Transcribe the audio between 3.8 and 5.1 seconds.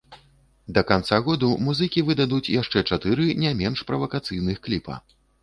правакацыйных кліпа.